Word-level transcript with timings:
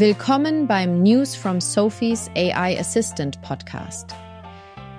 Willkommen 0.00 0.68
beim 0.68 1.02
News 1.02 1.34
from 1.34 1.60
Sophie's 1.60 2.30
AI 2.36 2.78
Assistant 2.78 3.42
Podcast. 3.42 4.14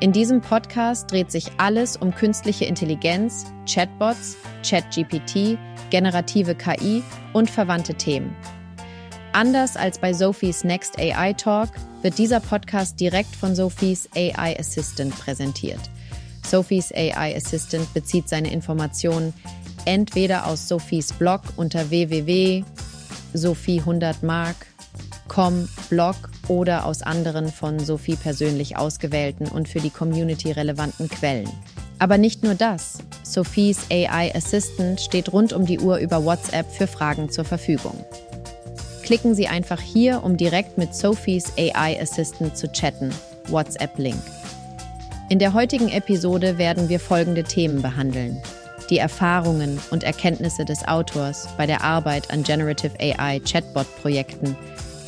In 0.01 0.11
diesem 0.11 0.41
Podcast 0.41 1.09
dreht 1.09 1.31
sich 1.31 1.49
alles 1.55 1.95
um 1.95 2.13
künstliche 2.13 2.65
Intelligenz, 2.65 3.45
Chatbots, 3.65 4.35
ChatGPT, 4.61 5.57
generative 5.89 6.53
KI 6.53 7.01
und 7.31 7.49
verwandte 7.49 7.93
Themen. 7.93 8.35
Anders 9.31 9.77
als 9.77 9.99
bei 9.99 10.11
Sophies 10.11 10.65
Next 10.65 10.99
AI 10.99 11.31
Talk 11.31 11.69
wird 12.01 12.17
dieser 12.17 12.41
Podcast 12.41 12.99
direkt 12.99 13.37
von 13.37 13.55
Sophies 13.55 14.09
AI 14.17 14.59
Assistant 14.59 15.17
präsentiert. 15.17 15.79
Sophies 16.45 16.91
AI 16.91 17.37
Assistant 17.37 17.93
bezieht 17.93 18.27
seine 18.27 18.51
Informationen 18.51 19.33
entweder 19.85 20.45
aus 20.45 20.67
Sophies 20.67 21.13
Blog 21.13 21.43
unter 21.55 21.89
www.sophie100mark.com 21.89 24.69
Blog 25.89 26.15
oder 26.47 26.85
aus 26.85 27.01
anderen 27.01 27.49
von 27.49 27.79
Sophie 27.79 28.15
persönlich 28.15 28.75
ausgewählten 28.77 29.47
und 29.47 29.69
für 29.69 29.79
die 29.79 29.89
Community 29.89 30.51
relevanten 30.51 31.07
Quellen. 31.07 31.49
Aber 31.99 32.17
nicht 32.17 32.43
nur 32.43 32.55
das. 32.55 32.99
Sophies 33.23 33.79
AI 33.91 34.33
Assistant 34.35 34.99
steht 34.99 35.31
rund 35.31 35.53
um 35.53 35.65
die 35.65 35.79
Uhr 35.79 35.97
über 35.97 36.25
WhatsApp 36.25 36.69
für 36.71 36.87
Fragen 36.87 37.29
zur 37.29 37.45
Verfügung. 37.45 38.03
Klicken 39.03 39.35
Sie 39.35 39.47
einfach 39.47 39.81
hier, 39.81 40.23
um 40.23 40.37
direkt 40.37 40.77
mit 40.77 40.93
Sophies 40.93 41.53
AI 41.57 42.01
Assistant 42.01 42.57
zu 42.57 42.71
chatten. 42.71 43.11
WhatsApp-Link. 43.47 44.21
In 45.29 45.39
der 45.39 45.53
heutigen 45.53 45.89
Episode 45.89 46.57
werden 46.57 46.89
wir 46.89 46.99
folgende 46.99 47.43
Themen 47.43 47.81
behandeln. 47.81 48.41
Die 48.89 48.97
Erfahrungen 48.97 49.79
und 49.91 50.03
Erkenntnisse 50.03 50.65
des 50.65 50.87
Autors 50.87 51.47
bei 51.57 51.67
der 51.67 51.83
Arbeit 51.83 52.31
an 52.31 52.43
Generative 52.43 52.93
AI 52.99 53.39
Chatbot-Projekten, 53.39 54.55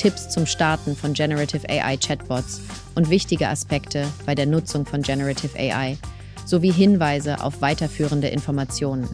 Tipps 0.01 0.29
zum 0.29 0.47
Starten 0.47 0.95
von 0.95 1.13
Generative 1.13 1.69
AI 1.69 1.95
Chatbots 1.95 2.59
und 2.95 3.11
wichtige 3.11 3.47
Aspekte 3.47 4.07
bei 4.25 4.33
der 4.33 4.47
Nutzung 4.47 4.83
von 4.83 5.03
Generative 5.03 5.55
AI 5.55 5.95
sowie 6.43 6.71
Hinweise 6.71 7.43
auf 7.43 7.61
weiterführende 7.61 8.27
Informationen. 8.29 9.07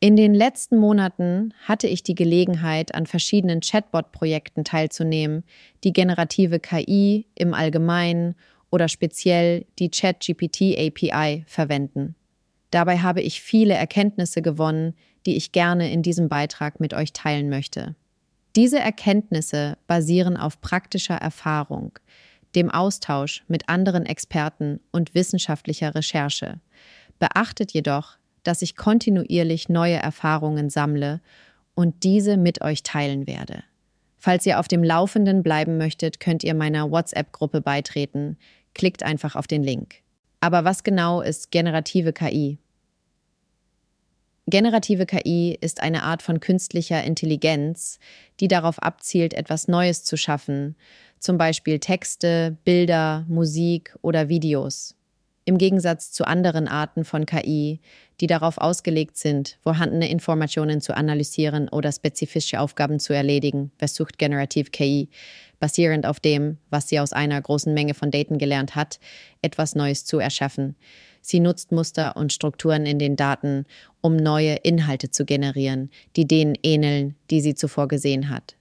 In 0.00 0.16
den 0.16 0.34
letzten 0.34 0.76
Monaten 0.76 1.54
hatte 1.68 1.86
ich 1.86 2.02
die 2.02 2.16
Gelegenheit, 2.16 2.96
an 2.96 3.06
verschiedenen 3.06 3.60
Chatbot-Projekten 3.60 4.64
teilzunehmen, 4.64 5.44
die 5.84 5.92
generative 5.92 6.58
KI 6.58 7.26
im 7.36 7.54
Allgemeinen 7.54 8.34
oder 8.72 8.88
speziell 8.88 9.66
die 9.78 9.88
ChatGPT-API 9.88 11.44
verwenden. 11.46 12.16
Dabei 12.72 12.98
habe 12.98 13.20
ich 13.20 13.40
viele 13.40 13.74
Erkenntnisse 13.74 14.42
gewonnen, 14.42 14.94
die 15.26 15.36
ich 15.36 15.52
gerne 15.52 15.92
in 15.92 16.02
diesem 16.02 16.28
Beitrag 16.28 16.80
mit 16.80 16.92
euch 16.92 17.12
teilen 17.12 17.48
möchte. 17.48 17.94
Diese 18.54 18.78
Erkenntnisse 18.78 19.78
basieren 19.86 20.36
auf 20.36 20.60
praktischer 20.60 21.16
Erfahrung, 21.16 21.98
dem 22.54 22.70
Austausch 22.70 23.44
mit 23.48 23.68
anderen 23.68 24.04
Experten 24.04 24.80
und 24.90 25.14
wissenschaftlicher 25.14 25.94
Recherche. 25.94 26.60
Beachtet 27.18 27.72
jedoch, 27.72 28.18
dass 28.42 28.60
ich 28.60 28.76
kontinuierlich 28.76 29.68
neue 29.68 29.96
Erfahrungen 29.96 30.68
sammle 30.68 31.20
und 31.74 32.04
diese 32.04 32.36
mit 32.36 32.60
euch 32.60 32.82
teilen 32.82 33.26
werde. 33.26 33.64
Falls 34.18 34.44
ihr 34.46 34.60
auf 34.60 34.68
dem 34.68 34.84
Laufenden 34.84 35.42
bleiben 35.42 35.78
möchtet, 35.78 36.20
könnt 36.20 36.44
ihr 36.44 36.54
meiner 36.54 36.90
WhatsApp-Gruppe 36.90 37.60
beitreten. 37.60 38.36
Klickt 38.74 39.02
einfach 39.02 39.34
auf 39.34 39.46
den 39.46 39.62
Link. 39.62 39.96
Aber 40.40 40.64
was 40.64 40.84
genau 40.84 41.22
ist 41.22 41.50
generative 41.50 42.12
KI? 42.12 42.58
Generative 44.48 45.06
KI 45.06 45.56
ist 45.60 45.80
eine 45.82 46.02
Art 46.02 46.20
von 46.20 46.40
künstlicher 46.40 47.02
Intelligenz, 47.04 48.00
die 48.40 48.48
darauf 48.48 48.82
abzielt, 48.82 49.34
etwas 49.34 49.68
Neues 49.68 50.02
zu 50.02 50.16
schaffen, 50.16 50.74
zum 51.20 51.38
Beispiel 51.38 51.78
Texte, 51.78 52.56
Bilder, 52.64 53.24
Musik 53.28 53.94
oder 54.02 54.28
Videos. 54.28 54.96
Im 55.44 55.58
Gegensatz 55.58 56.12
zu 56.12 56.24
anderen 56.24 56.66
Arten 56.68 57.04
von 57.04 57.26
KI, 57.26 57.80
die 58.20 58.26
darauf 58.26 58.58
ausgelegt 58.58 59.16
sind, 59.16 59.58
vorhandene 59.60 60.08
Informationen 60.08 60.80
zu 60.80 60.96
analysieren 60.96 61.68
oder 61.68 61.90
spezifische 61.90 62.60
Aufgaben 62.60 63.00
zu 63.00 63.12
erledigen, 63.12 63.72
versucht 63.76 64.18
Generative 64.18 64.70
KI, 64.70 65.08
basierend 65.58 66.06
auf 66.06 66.20
dem, 66.20 66.58
was 66.70 66.88
sie 66.88 66.98
aus 66.98 67.12
einer 67.12 67.40
großen 67.40 67.74
Menge 67.74 67.94
von 67.94 68.10
Daten 68.10 68.38
gelernt 68.38 68.74
hat, 68.74 68.98
etwas 69.40 69.74
Neues 69.76 70.04
zu 70.04 70.18
erschaffen. 70.18 70.76
Sie 71.22 71.40
nutzt 71.40 71.72
Muster 71.72 72.16
und 72.16 72.32
Strukturen 72.32 72.84
in 72.84 72.98
den 72.98 73.16
Daten, 73.16 73.64
um 74.00 74.16
neue 74.16 74.56
Inhalte 74.56 75.10
zu 75.10 75.24
generieren, 75.24 75.90
die 76.16 76.26
denen 76.26 76.56
ähneln, 76.62 77.14
die 77.30 77.40
sie 77.40 77.54
zuvor 77.54 77.88
gesehen 77.88 78.28
hat. 78.28 78.56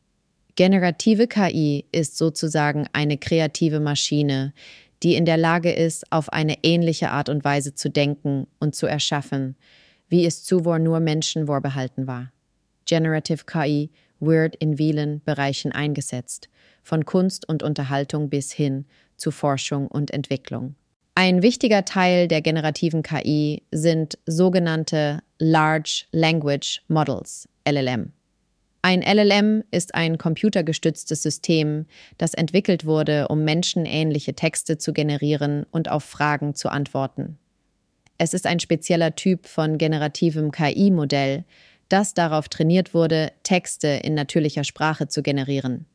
Generative 0.55 1.27
KI 1.27 1.85
ist 1.91 2.17
sozusagen 2.17 2.87
eine 2.93 3.17
kreative 3.17 3.79
Maschine, 3.79 4.53
die 5.01 5.15
in 5.15 5.25
der 5.25 5.37
Lage 5.37 5.71
ist, 5.71 6.11
auf 6.11 6.31
eine 6.31 6.63
ähnliche 6.63 7.09
Art 7.09 7.29
und 7.29 7.43
Weise 7.43 7.73
zu 7.73 7.89
denken 7.89 8.45
und 8.59 8.75
zu 8.75 8.85
erschaffen, 8.85 9.55
wie 10.07 10.25
es 10.25 10.43
zuvor 10.43 10.77
nur 10.77 10.99
Menschen 10.99 11.47
vorbehalten 11.47 12.05
war. 12.05 12.31
Generative 12.85 13.45
KI 13.45 13.89
wird 14.19 14.55
in 14.57 14.77
vielen 14.77 15.23
Bereichen 15.23 15.71
eingesetzt, 15.71 16.49
von 16.83 17.05
Kunst 17.05 17.49
und 17.49 17.63
Unterhaltung 17.63 18.29
bis 18.29 18.51
hin 18.51 18.85
zu 19.17 19.31
Forschung 19.31 19.87
und 19.87 20.11
Entwicklung. 20.11 20.75
Ein 21.23 21.43
wichtiger 21.43 21.85
Teil 21.85 22.27
der 22.27 22.41
generativen 22.41 23.03
KI 23.03 23.61
sind 23.69 24.17
sogenannte 24.25 25.21
Large 25.37 26.05
Language 26.11 26.81
Models, 26.87 27.47
LLM. 27.63 28.11
Ein 28.81 29.03
LLM 29.03 29.63
ist 29.69 29.93
ein 29.93 30.17
computergestütztes 30.17 31.21
System, 31.21 31.85
das 32.17 32.33
entwickelt 32.33 32.87
wurde, 32.87 33.27
um 33.27 33.43
menschenähnliche 33.43 34.33
Texte 34.33 34.79
zu 34.79 34.93
generieren 34.93 35.67
und 35.69 35.91
auf 35.91 36.03
Fragen 36.03 36.55
zu 36.55 36.69
antworten. 36.69 37.37
Es 38.17 38.33
ist 38.33 38.47
ein 38.47 38.59
spezieller 38.59 39.15
Typ 39.15 39.45
von 39.45 39.77
generativem 39.77 40.51
KI-Modell, 40.51 41.43
das 41.87 42.15
darauf 42.15 42.49
trainiert 42.49 42.95
wurde, 42.95 43.31
Texte 43.43 43.89
in 43.89 44.15
natürlicher 44.15 44.63
Sprache 44.63 45.07
zu 45.07 45.21
generieren. 45.21 45.85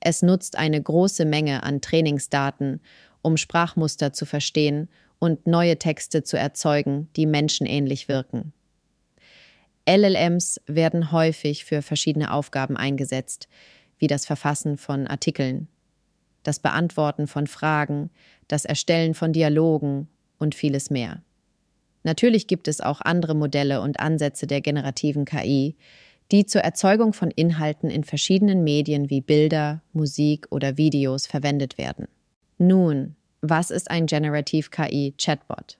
Es 0.00 0.22
nutzt 0.22 0.58
eine 0.58 0.80
große 0.80 1.24
Menge 1.24 1.62
an 1.62 1.80
Trainingsdaten, 1.80 2.80
um 3.26 3.36
Sprachmuster 3.36 4.12
zu 4.12 4.24
verstehen 4.24 4.88
und 5.18 5.48
neue 5.48 5.80
Texte 5.80 6.22
zu 6.22 6.38
erzeugen, 6.38 7.08
die 7.16 7.26
menschenähnlich 7.26 8.06
wirken. 8.06 8.52
LLMs 9.84 10.60
werden 10.66 11.10
häufig 11.10 11.64
für 11.64 11.82
verschiedene 11.82 12.32
Aufgaben 12.32 12.76
eingesetzt, 12.76 13.48
wie 13.98 14.06
das 14.06 14.26
Verfassen 14.26 14.78
von 14.78 15.08
Artikeln, 15.08 15.66
das 16.44 16.60
Beantworten 16.60 17.26
von 17.26 17.48
Fragen, 17.48 18.10
das 18.46 18.64
Erstellen 18.64 19.14
von 19.14 19.32
Dialogen 19.32 20.06
und 20.38 20.54
vieles 20.54 20.90
mehr. 20.90 21.20
Natürlich 22.04 22.46
gibt 22.46 22.68
es 22.68 22.80
auch 22.80 23.00
andere 23.00 23.34
Modelle 23.34 23.80
und 23.80 23.98
Ansätze 23.98 24.46
der 24.46 24.60
generativen 24.60 25.24
KI, 25.24 25.74
die 26.30 26.46
zur 26.46 26.60
Erzeugung 26.60 27.12
von 27.12 27.32
Inhalten 27.32 27.90
in 27.90 28.04
verschiedenen 28.04 28.62
Medien 28.62 29.10
wie 29.10 29.20
Bilder, 29.20 29.82
Musik 29.92 30.46
oder 30.50 30.76
Videos 30.76 31.26
verwendet 31.26 31.76
werden. 31.76 32.06
Nun, 32.58 33.16
was 33.42 33.70
ist 33.70 33.90
ein 33.90 34.06
Generative 34.06 34.70
KI 34.70 35.14
Chatbot? 35.18 35.76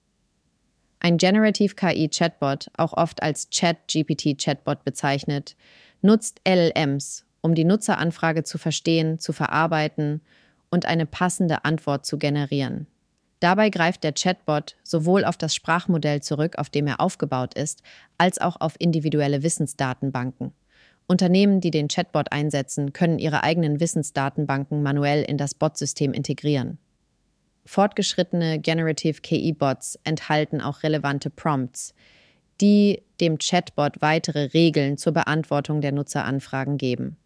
Ein 1.00 1.16
Generative 1.16 1.75
KI 1.75 2.10
Chatbot, 2.10 2.69
auch 2.76 2.92
oft 2.92 3.22
als 3.22 3.48
Chat-GPT 3.48 4.37
Chatbot 4.37 4.84
bezeichnet, 4.84 5.56
nutzt 6.03 6.42
LLMs, 6.47 7.25
um 7.41 7.54
die 7.54 7.64
Nutzeranfrage 7.64 8.44
zu 8.44 8.59
verstehen, 8.59 9.19
zu 9.19 9.32
verarbeiten 9.32 10.20
und 10.69 10.84
eine 10.84 11.06
passende 11.06 11.64
Antwort 11.64 12.04
zu 12.04 12.19
generieren. 12.19 12.87
Dabei 13.41 13.70
greift 13.70 14.04
der 14.04 14.12
Chatbot 14.12 14.76
sowohl 14.82 15.25
auf 15.25 15.38
das 15.38 15.54
Sprachmodell 15.54 16.22
zurück, 16.22 16.58
auf 16.58 16.69
dem 16.69 16.87
er 16.87 17.00
aufgebaut 17.00 17.54
ist, 17.54 17.82
als 18.19 18.38
auch 18.38 18.60
auf 18.60 18.75
individuelle 18.78 19.43
Wissensdatenbanken. 19.43 20.52
Unternehmen, 21.06 21.61
die 21.61 21.70
den 21.70 21.88
Chatbot 21.88 22.32
einsetzen, 22.32 22.93
können 22.93 23.19
ihre 23.19 23.43
eigenen 23.43 23.81
Wissensdatenbanken 23.81 24.82
manuell 24.82 25.23
in 25.23 25.38
das 25.38 25.55
Bot-System 25.55 26.12
integrieren. 26.12 26.79
Fortgeschrittene 27.64 28.58
Generative 28.58 29.20
KI-Bots 29.20 29.99
enthalten 30.05 30.61
auch 30.61 30.82
relevante 30.82 31.31
Prompts, 31.31 31.94
die 32.61 33.03
dem 33.20 33.38
Chatbot 33.38 34.00
weitere 34.00 34.50
Regeln 34.55 34.97
zur 34.97 35.12
Beantwortung 35.12 35.81
der 35.81 35.93
Nutzeranfragen 35.93 36.79
geben. 36.79 37.17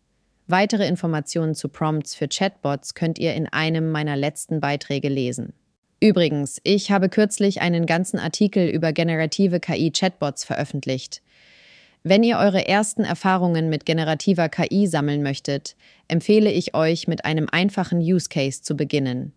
Weitere 0.47 0.87
Informationen 0.87 1.55
zu 1.55 1.69
Prompts 1.69 2.15
für 2.15 2.27
Chatbots 2.27 2.95
könnt 2.95 3.19
ihr 3.19 3.35
in 3.35 3.47
einem 3.47 3.93
meiner 3.93 4.17
letzten 4.17 4.61
Beiträge 4.61 5.09
lesen. 5.09 5.53
Übrigens, 6.01 6.61
ich 6.65 6.91
habe 6.91 7.09
kürzlich 7.09 7.61
einen 7.61 7.87
ganzen 7.87 8.19
Artikel 8.19 8.69
über 8.69 8.93
generative 8.93 9.61
KI-Chatbots 9.61 10.45
veröffentlicht. 10.45 11.23
Wenn 12.03 12.23
ihr 12.23 12.39
eure 12.39 12.67
ersten 12.67 13.05
Erfahrungen 13.05 13.69
mit 13.69 13.85
generativer 13.85 14.49
KI 14.49 14.87
sammeln 14.87 15.23
möchtet, 15.23 15.77
empfehle 16.09 16.51
ich 16.51 16.75
euch, 16.75 17.07
mit 17.09 17.27
einem 17.27 17.47
einfachen 17.51 17.99
Use 17.99 18.29
Case 18.31 18.63
zu 18.63 18.75
beginnen. 18.75 19.33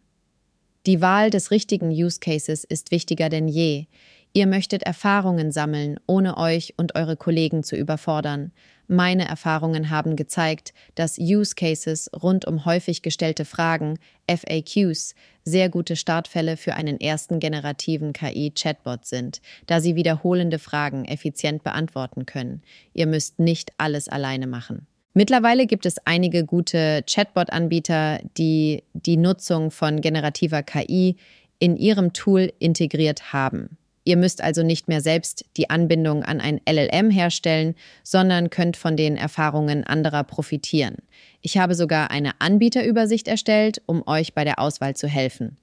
Die 0.85 1.01
Wahl 1.01 1.29
des 1.29 1.51
richtigen 1.51 1.89
Use 1.89 2.19
Cases 2.19 2.63
ist 2.63 2.91
wichtiger 2.91 3.27
denn 3.27 3.47
je. 3.49 3.85
Ihr 4.33 4.47
möchtet 4.47 4.83
Erfahrungen 4.83 5.51
sammeln, 5.51 5.99
ohne 6.07 6.37
euch 6.37 6.73
und 6.77 6.95
eure 6.95 7.17
Kollegen 7.17 7.63
zu 7.63 7.75
überfordern. 7.75 8.51
Meine 8.87 9.27
Erfahrungen 9.27 9.89
haben 9.89 10.15
gezeigt, 10.15 10.73
dass 10.95 11.17
Use 11.17 11.55
Cases 11.55 12.09
rund 12.21 12.45
um 12.45 12.65
häufig 12.65 13.01
gestellte 13.01 13.45
Fragen, 13.45 13.97
FAQs, 14.27 15.15
sehr 15.45 15.69
gute 15.69 15.95
Startfälle 15.95 16.57
für 16.57 16.75
einen 16.75 16.99
ersten 16.99 17.39
generativen 17.39 18.13
KI-Chatbot 18.13 19.05
sind, 19.05 19.41
da 19.67 19.79
sie 19.79 19.95
wiederholende 19.95 20.59
Fragen 20.59 21.05
effizient 21.05 21.63
beantworten 21.63 22.25
können. 22.25 22.61
Ihr 22.93 23.07
müsst 23.07 23.39
nicht 23.39 23.71
alles 23.77 24.09
alleine 24.09 24.47
machen. 24.47 24.87
Mittlerweile 25.13 25.67
gibt 25.67 25.85
es 25.85 25.97
einige 26.05 26.43
gute 26.43 27.03
Chatbot-Anbieter, 27.07 28.19
die 28.37 28.83
die 28.93 29.17
Nutzung 29.17 29.69
von 29.69 30.01
generativer 30.01 30.63
KI 30.63 31.17
in 31.59 31.77
ihrem 31.77 32.13
Tool 32.13 32.51
integriert 32.59 33.31
haben. 33.31 33.77
Ihr 34.05 34.17
müsst 34.17 34.43
also 34.43 34.63
nicht 34.63 34.87
mehr 34.87 35.01
selbst 35.01 35.45
die 35.55 35.69
Anbindung 35.69 36.23
an 36.23 36.41
ein 36.41 36.59
LLM 36.69 37.09
herstellen, 37.09 37.75
sondern 38.03 38.49
könnt 38.49 38.75
von 38.75 38.97
den 38.97 39.15
Erfahrungen 39.15 39.85
anderer 39.85 40.23
profitieren. 40.23 40.97
Ich 41.41 41.57
habe 41.57 41.73
sogar 41.73 42.11
eine 42.11 42.39
Anbieterübersicht 42.39 43.27
erstellt, 43.27 43.81
um 43.85 44.05
euch 44.05 44.33
bei 44.33 44.43
der 44.43 44.59
Auswahl 44.59 44.95
zu 44.95 45.07
helfen. 45.07 45.57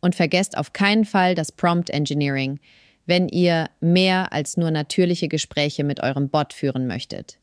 Und 0.00 0.14
vergesst 0.14 0.58
auf 0.58 0.74
keinen 0.74 1.06
Fall 1.06 1.34
das 1.34 1.52
Prompt 1.52 1.88
Engineering, 1.88 2.60
wenn 3.06 3.28
ihr 3.28 3.70
mehr 3.80 4.32
als 4.32 4.56
nur 4.56 4.70
natürliche 4.70 5.28
Gespräche 5.28 5.84
mit 5.84 6.02
eurem 6.02 6.28
Bot 6.28 6.52
führen 6.52 6.86
möchtet. 6.86 7.38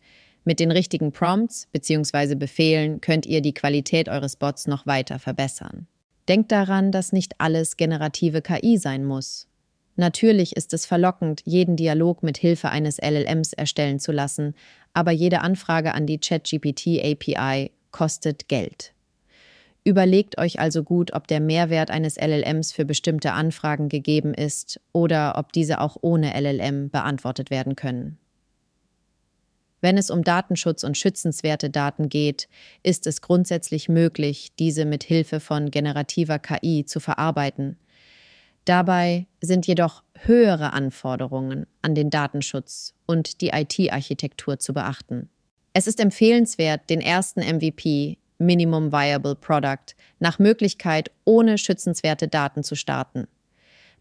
Mit 0.46 0.60
den 0.60 0.72
richtigen 0.72 1.12
Prompts 1.12 1.68
bzw. 1.72 2.36
Befehlen 2.36 3.02
könnt 3.02 3.26
ihr 3.26 3.42
die 3.42 3.54
Qualität 3.54 4.10
eures 4.10 4.36
Bots 4.36 4.68
noch 4.68 4.86
weiter 4.86 5.18
verbessern. 5.18 5.88
Denkt 6.28 6.52
daran, 6.52 6.92
dass 6.92 7.12
nicht 7.12 7.36
alles 7.40 7.76
generative 7.78 8.42
KI 8.42 8.78
sein 8.78 9.04
muss. 9.06 9.48
Natürlich 9.96 10.56
ist 10.56 10.74
es 10.74 10.86
verlockend, 10.86 11.42
jeden 11.46 11.76
Dialog 11.76 12.24
mit 12.24 12.38
Hilfe 12.38 12.70
eines 12.70 12.98
LLMs 12.98 13.54
erstellen 13.54 14.00
zu 14.00 14.12
lassen, 14.12 14.56
aber 14.94 15.12
jede 15.12 15.42
Anfrage 15.42 15.94
an 15.94 16.08
die 16.08 16.20
ChatGPT 16.20 17.00
API 17.04 17.72
kostet 17.92 18.48
Geld. 18.48 18.94
Überlegt 19.86 20.38
euch 20.38 20.60
also 20.60 20.84
gut, 20.84 21.14
ob 21.14 21.28
der 21.28 21.42
Mehrwert 21.42 21.92
eines 21.92 22.16
LLMs 22.16 22.72
für 22.72 22.86
bestimmte 22.86 23.34
Anfragen 23.34 23.90
gegeben 23.90 24.34
ist 24.34 24.80
oder 24.94 25.38
ob 25.38 25.52
diese 25.52 25.82
auch 25.82 25.98
ohne 26.02 26.40
LLM 26.40 26.90
beantwortet 26.90 27.50
werden 27.50 27.76
können. 27.76 28.18
Wenn 29.82 29.98
es 29.98 30.10
um 30.10 30.24
Datenschutz 30.24 30.86
und 30.86 30.98
schützenswerte 30.98 31.70
Daten 31.70 32.08
geht, 32.08 32.48
ist 32.84 33.06
es 33.06 33.22
grundsätzlich 33.22 33.90
möglich, 33.90 34.54
diese 34.58 34.86
mit 34.86 35.04
Hilfe 35.04 35.42
von 35.42 35.72
generativer 35.72 36.40
KI 36.40 36.86
zu 36.86 37.02
verarbeiten. 37.02 37.76
Dabei 38.66 39.28
sind 39.42 39.68
jedoch 39.68 40.04
höhere 40.14 40.74
Anforderungen 40.74 41.68
an 41.82 41.96
den 41.96 42.10
Datenschutz 42.10 42.94
und 43.06 43.42
die 43.42 43.50
IT-Architektur 43.50 44.60
zu 44.60 44.74
beachten. 44.74 45.30
Es 45.74 45.88
ist 45.88 46.00
empfehlenswert, 46.00 46.90
den 46.90 47.02
ersten 47.02 47.42
MVP, 47.42 48.18
Minimum 48.38 48.92
Viable 48.92 49.36
Product, 49.36 49.96
nach 50.20 50.40
Möglichkeit 50.40 51.12
ohne 51.26 51.58
schützenswerte 51.58 52.28
Daten 52.28 52.64
zu 52.64 52.76
starten. 52.76 53.28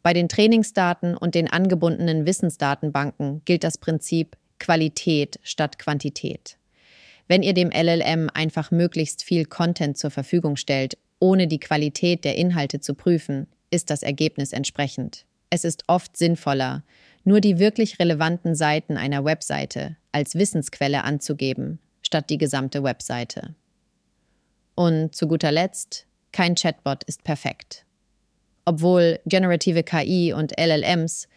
Bei 0.03 0.13
den 0.13 0.29
Trainingsdaten 0.29 1.17
und 1.17 1.35
den 1.35 1.51
angebundenen 1.51 2.27
Wissensdatenbanken 2.27 3.43
gilt 3.45 3.65
das 3.65 3.79
Prinzip 3.79 4.37
Qualität 4.59 5.39
statt 5.43 5.79
Quantität. 5.79 6.59
Wenn 7.29 7.43
ihr 7.43 7.55
dem 7.55 7.71
LLM 7.71 8.29
einfach 8.33 8.71
möglichst 8.71 9.23
viel 9.23 9.45
Content 9.45 9.97
zur 9.97 10.11
Verfügung 10.11 10.57
stellt, 10.57 10.99
ohne 11.19 11.47
die 11.47 11.61
Qualität 11.61 12.25
der 12.25 12.37
Inhalte 12.37 12.81
zu 12.81 12.95
prüfen, 12.95 13.47
ist 13.73 13.91
das 13.91 14.03
Ergebnis 14.03 14.53
entsprechend. 14.53 15.25
Es 15.51 15.65
ist 15.65 15.85
oft 15.89 16.17
sinnvoller, 16.17 16.85
nur 17.25 17.41
die 17.41 17.59
wirklich 17.59 17.99
relevanten 17.99 18.55
Seiten 18.55 18.97
einer 18.97 19.25
Webseite 19.25 19.97
als 20.13 20.35
Wissensquelle 20.35 21.05
anzugeben, 21.05 21.79
statt 22.03 22.31
die 22.31 22.39
gesamte 22.39 22.83
Webseite. 22.83 23.55
Und 24.75 25.15
zu 25.15 25.27
guter 25.27 25.53
Letzt, 25.53 26.07
kein 26.33 26.55
Chatbot 26.55 27.05
ist 27.05 27.25
perfekt. 27.25 27.85
Obwohl 28.65 29.21
generative 29.27 29.83
KI 29.83 30.33
und 30.33 30.59
LLMs 30.59 31.29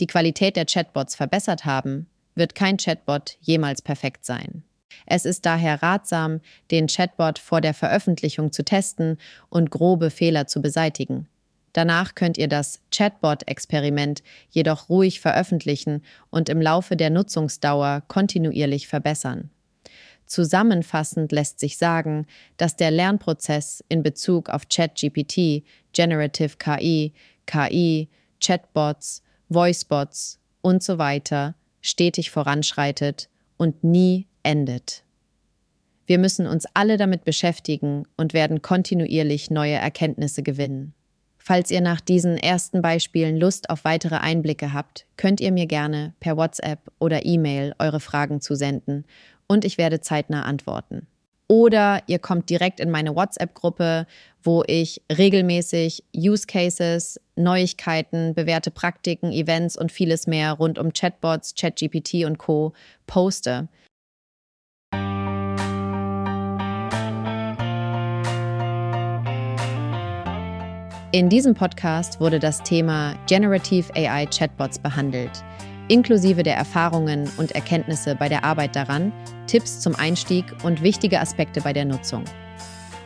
die 0.00 0.06
Qualität 0.06 0.56
der 0.56 0.66
Chatbots 0.66 1.14
verbessert 1.14 1.64
haben, 1.64 2.06
wird 2.34 2.54
kein 2.54 2.76
Chatbot 2.76 3.36
jemals 3.40 3.82
perfekt 3.82 4.24
sein. 4.24 4.64
Es 5.06 5.24
ist 5.24 5.44
daher 5.46 5.82
ratsam, 5.82 6.40
den 6.70 6.86
Chatbot 6.86 7.38
vor 7.38 7.60
der 7.60 7.74
Veröffentlichung 7.74 8.52
zu 8.52 8.64
testen 8.64 9.18
und 9.48 9.70
grobe 9.70 10.10
Fehler 10.10 10.46
zu 10.46 10.62
beseitigen. 10.62 11.28
Danach 11.74 12.14
könnt 12.14 12.38
ihr 12.38 12.48
das 12.48 12.80
Chatbot-Experiment 12.92 14.22
jedoch 14.48 14.88
ruhig 14.88 15.20
veröffentlichen 15.20 16.02
und 16.30 16.48
im 16.48 16.62
Laufe 16.62 16.96
der 16.96 17.10
Nutzungsdauer 17.10 18.04
kontinuierlich 18.08 18.88
verbessern. 18.88 19.50
Zusammenfassend 20.24 21.32
lässt 21.32 21.60
sich 21.60 21.76
sagen, 21.76 22.26
dass 22.56 22.76
der 22.76 22.90
Lernprozess 22.90 23.84
in 23.88 24.02
Bezug 24.02 24.48
auf 24.48 24.68
ChatGPT, 24.68 25.64
Generative 25.92 26.56
KI, 26.56 27.12
KI, 27.44 28.08
Chatbots, 28.40 29.22
Voicebots 29.48 30.40
und 30.62 30.82
so 30.82 30.96
weiter 30.96 31.56
stetig 31.82 32.30
voranschreitet 32.30 33.28
und 33.56 33.82
nie 33.84 34.26
endet. 34.44 35.02
Wir 36.06 36.18
müssen 36.18 36.46
uns 36.46 36.66
alle 36.72 36.96
damit 36.96 37.24
beschäftigen 37.24 38.04
und 38.16 38.32
werden 38.32 38.62
kontinuierlich 38.62 39.50
neue 39.50 39.74
Erkenntnisse 39.74 40.42
gewinnen. 40.42 40.94
Falls 41.46 41.70
ihr 41.70 41.82
nach 41.82 42.00
diesen 42.00 42.38
ersten 42.38 42.80
Beispielen 42.80 43.36
Lust 43.36 43.68
auf 43.68 43.84
weitere 43.84 44.14
Einblicke 44.14 44.72
habt, 44.72 45.04
könnt 45.18 45.42
ihr 45.42 45.52
mir 45.52 45.66
gerne 45.66 46.14
per 46.18 46.38
WhatsApp 46.38 46.78
oder 46.98 47.26
E-Mail 47.26 47.74
eure 47.78 48.00
Fragen 48.00 48.40
zusenden 48.40 49.04
und 49.46 49.66
ich 49.66 49.76
werde 49.76 50.00
zeitnah 50.00 50.44
antworten. 50.44 51.06
Oder 51.46 52.02
ihr 52.06 52.18
kommt 52.18 52.48
direkt 52.48 52.80
in 52.80 52.90
meine 52.90 53.14
WhatsApp-Gruppe, 53.14 54.06
wo 54.42 54.64
ich 54.66 55.02
regelmäßig 55.14 56.04
Use 56.16 56.46
Cases, 56.46 57.20
Neuigkeiten, 57.36 58.32
bewährte 58.32 58.70
Praktiken, 58.70 59.30
Events 59.30 59.76
und 59.76 59.92
vieles 59.92 60.26
mehr 60.26 60.54
rund 60.54 60.78
um 60.78 60.94
Chatbots, 60.94 61.54
ChatGPT 61.54 62.24
und 62.24 62.38
Co. 62.38 62.72
poste. 63.06 63.68
In 71.14 71.28
diesem 71.28 71.54
Podcast 71.54 72.18
wurde 72.18 72.40
das 72.40 72.64
Thema 72.64 73.14
Generative 73.28 73.94
AI 73.94 74.26
Chatbots 74.26 74.80
behandelt 74.80 75.30
inklusive 75.86 76.42
der 76.42 76.56
Erfahrungen 76.56 77.30
und 77.36 77.52
Erkenntnisse 77.52 78.16
bei 78.16 78.28
der 78.28 78.42
Arbeit 78.42 78.74
daran, 78.74 79.12
Tipps 79.46 79.78
zum 79.78 79.94
Einstieg 79.94 80.44
und 80.64 80.82
wichtige 80.82 81.20
Aspekte 81.20 81.60
bei 81.60 81.72
der 81.72 81.84
Nutzung. 81.84 82.24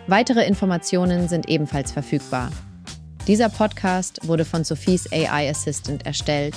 Weitere 0.07 0.47
Informationen 0.47 1.29
sind 1.29 1.50
ebenfalls 1.50 1.93
verfügbar. 1.93 2.50
Dieser 3.27 3.50
Podcast 3.50 4.27
wurde 4.27 4.47
von 4.47 4.65
Sophies 4.65 5.12
AI 5.12 5.50
Assistant 5.50 6.07
erstellt 6.07 6.55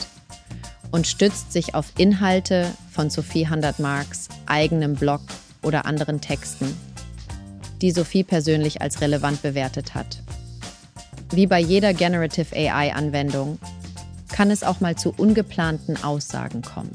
und 0.92 1.06
stützt 1.06 1.52
sich 1.52 1.76
auf 1.76 1.92
Inhalte 1.98 2.72
von 2.90 3.10
Sophie 3.10 3.44
100 3.44 3.78
Marks 3.80 4.30
eigenem 4.46 4.94
Blog 4.96 5.20
oder 5.64 5.86
anderen 5.86 6.22
Texten, 6.22 6.74
die 7.82 7.92
Sophie 7.92 8.24
persönlich 8.24 8.82
als 8.82 9.02
relevant 9.02 9.42
bewertet 9.42 9.96
hat. 9.96 10.22
Wie 11.34 11.48
bei 11.48 11.60
jeder 11.60 11.94
Generative 11.94 12.54
AI-Anwendung 12.54 13.58
kann 14.34 14.52
es 14.52 14.64
auch 14.64 14.82
mal 14.82 14.98
zu 14.98 15.14
ungeplanten 15.16 16.02
Aussagen 16.04 16.62
kommen. 16.62 16.92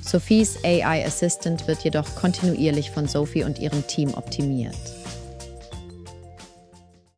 Sophies 0.00 0.58
AI 0.64 1.04
Assistant 1.04 1.66
wird 1.66 1.82
jedoch 1.82 2.14
kontinuierlich 2.14 2.92
von 2.92 3.08
Sophie 3.08 3.42
und 3.42 3.58
ihrem 3.58 3.84
Team 3.86 4.14
optimiert. 4.14 4.76